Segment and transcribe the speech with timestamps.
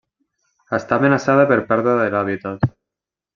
[0.77, 2.67] Està amenaçada per pèrdua de l'hàbitat.